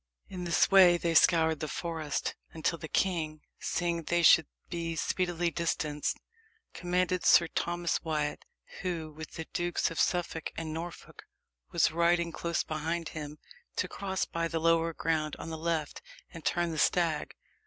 In 0.29 0.45
this 0.45 0.71
way 0.71 0.97
they 0.97 1.13
scoured 1.13 1.59
the 1.59 1.67
forest, 1.67 2.33
until 2.53 2.79
the 2.79 2.87
king, 2.87 3.41
seeing 3.59 4.01
they 4.01 4.23
should 4.23 4.47
be 4.67 4.95
speedily 4.95 5.51
distanced, 5.51 6.17
commanded 6.73 7.23
Sir 7.23 7.45
Thomas 7.49 8.01
Wyat, 8.03 8.43
who, 8.81 9.11
with 9.11 9.33
the 9.33 9.45
Dukes 9.53 9.91
of 9.91 9.99
Suffolk 9.99 10.49
and 10.57 10.73
Norfolk, 10.73 11.25
was 11.71 11.91
riding 11.91 12.31
close 12.31 12.63
behind 12.63 13.09
him, 13.09 13.37
to 13.75 13.87
cross 13.87 14.25
by 14.25 14.47
the 14.47 14.59
lower 14.59 14.91
ground 14.91 15.35
on 15.35 15.51
the 15.51 15.55
left, 15.55 16.01
and 16.33 16.43
turn 16.43 16.71
the 16.71 16.79
stag. 16.79 17.35